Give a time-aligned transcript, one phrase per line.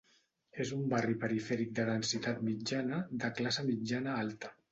[0.63, 4.55] És un barri perifèric de densitat mitjana de classe mitjana alta.